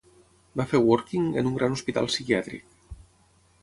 [0.61, 2.79] Va fer "Working" en un gran hospital psiquiàtric.